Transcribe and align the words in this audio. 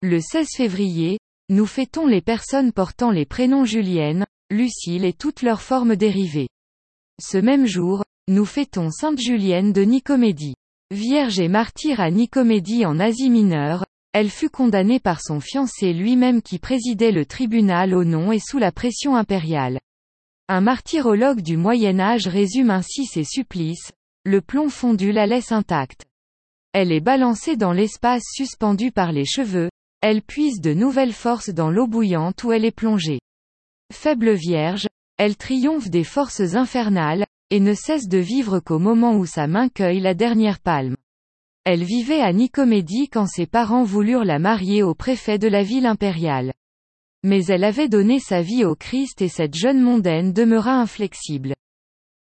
Le 0.00 0.20
16 0.20 0.46
février, 0.56 1.18
nous 1.48 1.66
fêtons 1.66 2.06
les 2.06 2.20
personnes 2.20 2.70
portant 2.70 3.10
les 3.10 3.26
prénoms 3.26 3.64
Julienne, 3.64 4.26
Lucille 4.48 5.04
et 5.04 5.12
toutes 5.12 5.42
leurs 5.42 5.60
formes 5.60 5.96
dérivées. 5.96 6.46
Ce 7.20 7.36
même 7.36 7.66
jour, 7.66 8.04
nous 8.28 8.44
fêtons 8.44 8.92
Sainte 8.92 9.18
Julienne 9.18 9.72
de 9.72 9.82
Nicomédie. 9.82 10.54
Vierge 10.92 11.40
et 11.40 11.48
martyre 11.48 11.98
à 11.98 12.12
Nicomédie 12.12 12.86
en 12.86 13.00
Asie 13.00 13.28
mineure, 13.28 13.86
elle 14.12 14.30
fut 14.30 14.50
condamnée 14.50 15.00
par 15.00 15.20
son 15.20 15.40
fiancé 15.40 15.92
lui-même 15.92 16.42
qui 16.42 16.60
présidait 16.60 17.10
le 17.10 17.26
tribunal 17.26 17.92
au 17.92 18.04
nom 18.04 18.30
et 18.30 18.38
sous 18.38 18.58
la 18.58 18.70
pression 18.70 19.16
impériale. 19.16 19.80
Un 20.46 20.60
martyrologue 20.60 21.40
du 21.40 21.56
Moyen 21.56 21.98
Âge 21.98 22.28
résume 22.28 22.70
ainsi 22.70 23.04
ses 23.04 23.24
supplices, 23.24 23.90
le 24.24 24.42
plomb 24.42 24.68
fondu 24.68 25.10
la 25.10 25.26
laisse 25.26 25.50
intacte. 25.50 26.04
Elle 26.72 26.92
est 26.92 27.00
balancée 27.00 27.56
dans 27.56 27.72
l'espace 27.72 28.22
suspendu 28.32 28.92
par 28.92 29.10
les 29.10 29.24
cheveux, 29.24 29.68
elle 30.00 30.22
puise 30.22 30.60
de 30.60 30.72
nouvelles 30.72 31.12
forces 31.12 31.50
dans 31.50 31.70
l'eau 31.70 31.86
bouillante 31.86 32.44
où 32.44 32.52
elle 32.52 32.64
est 32.64 32.70
plongée. 32.70 33.20
Faible 33.92 34.32
vierge, 34.32 34.86
elle 35.16 35.36
triomphe 35.36 35.90
des 35.90 36.04
forces 36.04 36.54
infernales, 36.54 37.26
et 37.50 37.60
ne 37.60 37.74
cesse 37.74 38.08
de 38.08 38.18
vivre 38.18 38.60
qu'au 38.60 38.78
moment 38.78 39.16
où 39.16 39.26
sa 39.26 39.46
main 39.46 39.68
cueille 39.68 40.00
la 40.00 40.14
dernière 40.14 40.60
palme. 40.60 40.96
Elle 41.64 41.82
vivait 41.82 42.20
à 42.20 42.32
Nicomédie 42.32 43.08
quand 43.08 43.26
ses 43.26 43.46
parents 43.46 43.84
voulurent 43.84 44.24
la 44.24 44.38
marier 44.38 44.82
au 44.82 44.94
préfet 44.94 45.38
de 45.38 45.48
la 45.48 45.62
ville 45.62 45.86
impériale. 45.86 46.52
Mais 47.24 47.44
elle 47.46 47.64
avait 47.64 47.88
donné 47.88 48.20
sa 48.20 48.42
vie 48.42 48.64
au 48.64 48.74
Christ 48.74 49.22
et 49.22 49.28
cette 49.28 49.56
jeune 49.56 49.80
mondaine 49.80 50.32
demeura 50.32 50.72
inflexible. 50.72 51.54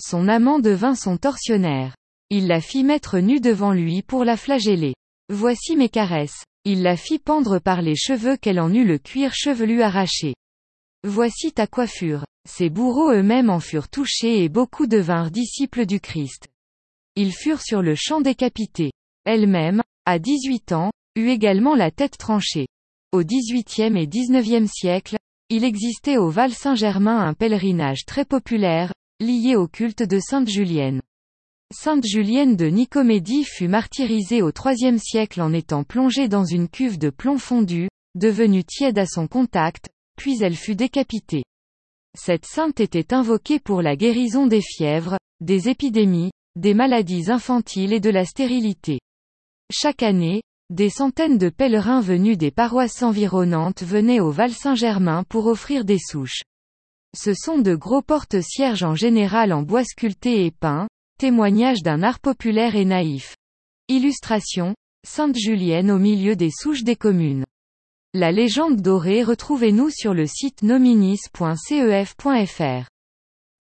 Son 0.00 0.28
amant 0.28 0.58
devint 0.58 0.94
son 0.94 1.16
tortionnaire. 1.16 1.96
Il 2.30 2.46
la 2.46 2.60
fit 2.60 2.84
mettre 2.84 3.18
nue 3.18 3.40
devant 3.40 3.72
lui 3.72 4.02
pour 4.02 4.24
la 4.24 4.36
flageller. 4.36 4.94
Voici 5.28 5.76
mes 5.76 5.88
caresses. 5.88 6.44
Il 6.64 6.82
la 6.82 6.96
fit 6.96 7.18
pendre 7.18 7.58
par 7.58 7.82
les 7.82 7.96
cheveux 7.96 8.36
qu'elle 8.36 8.60
en 8.60 8.72
eut 8.72 8.84
le 8.84 8.98
cuir 8.98 9.34
chevelu 9.34 9.82
arraché. 9.82 10.34
Voici 11.04 11.52
ta 11.52 11.66
coiffure. 11.66 12.24
Ses 12.48 12.70
bourreaux 12.70 13.10
eux-mêmes 13.10 13.50
en 13.50 13.58
furent 13.58 13.88
touchés 13.88 14.44
et 14.44 14.48
beaucoup 14.48 14.86
devinrent 14.86 15.32
disciples 15.32 15.86
du 15.86 15.98
Christ. 15.98 16.48
Ils 17.16 17.32
furent 17.32 17.62
sur 17.62 17.82
le 17.82 17.94
champ 17.96 18.20
décapités. 18.20 18.92
Elle-même, 19.24 19.82
à 20.06 20.18
18 20.18 20.72
ans, 20.72 20.90
eut 21.16 21.28
également 21.28 21.74
la 21.74 21.90
tête 21.90 22.16
tranchée. 22.16 22.68
Au 23.12 23.22
XVIIIe 23.22 23.96
et 23.98 24.06
XIXe 24.06 24.70
siècle, 24.70 25.16
il 25.48 25.64
existait 25.64 26.16
au 26.16 26.30
Val-Saint-Germain 26.30 27.18
un 27.26 27.34
pèlerinage 27.34 28.04
très 28.06 28.24
populaire, 28.24 28.92
lié 29.20 29.56
au 29.56 29.68
culte 29.68 30.02
de 30.02 30.18
Sainte 30.18 30.48
Julienne. 30.48 31.02
Sainte 31.74 32.04
Julienne 32.06 32.54
de 32.54 32.66
Nicomédie 32.66 33.44
fut 33.44 33.66
martyrisée 33.66 34.42
au 34.42 34.50
IIIe 34.50 34.98
siècle 34.98 35.40
en 35.40 35.54
étant 35.54 35.84
plongée 35.84 36.28
dans 36.28 36.44
une 36.44 36.68
cuve 36.68 36.98
de 36.98 37.08
plomb 37.08 37.38
fondu, 37.38 37.88
devenue 38.14 38.62
tiède 38.62 38.98
à 38.98 39.06
son 39.06 39.26
contact, 39.26 39.88
puis 40.18 40.42
elle 40.42 40.54
fut 40.54 40.76
décapitée. 40.76 41.44
Cette 42.14 42.44
sainte 42.44 42.80
était 42.80 43.14
invoquée 43.14 43.58
pour 43.58 43.80
la 43.80 43.96
guérison 43.96 44.46
des 44.46 44.60
fièvres, 44.60 45.16
des 45.40 45.70
épidémies, 45.70 46.30
des 46.56 46.74
maladies 46.74 47.30
infantiles 47.30 47.94
et 47.94 48.00
de 48.00 48.10
la 48.10 48.26
stérilité. 48.26 49.00
Chaque 49.72 50.02
année, 50.02 50.42
des 50.68 50.90
centaines 50.90 51.38
de 51.38 51.48
pèlerins 51.48 52.02
venus 52.02 52.36
des 52.36 52.50
paroisses 52.50 53.02
environnantes 53.02 53.82
venaient 53.82 54.20
au 54.20 54.30
Val-Saint-Germain 54.30 55.24
pour 55.26 55.46
offrir 55.46 55.86
des 55.86 55.98
souches. 55.98 56.42
Ce 57.16 57.32
sont 57.32 57.58
de 57.58 57.74
gros 57.74 58.02
porte-cierges 58.02 58.82
en 58.82 58.94
général 58.94 59.54
en 59.54 59.62
bois 59.62 59.84
sculpté 59.84 60.44
et 60.44 60.50
peint, 60.50 60.86
témoignage 61.22 61.84
d'un 61.84 62.02
art 62.02 62.18
populaire 62.18 62.74
et 62.74 62.84
naïf. 62.84 63.36
Illustration, 63.86 64.74
Sainte 65.06 65.38
Julienne 65.38 65.92
au 65.92 66.00
milieu 66.00 66.34
des 66.34 66.50
souches 66.50 66.82
des 66.82 66.96
communes. 66.96 67.44
La 68.12 68.32
légende 68.32 68.82
dorée 68.82 69.22
retrouvez-nous 69.22 69.90
sur 69.90 70.14
le 70.14 70.26
site 70.26 70.64
nominis.cef.fr. 70.64 72.91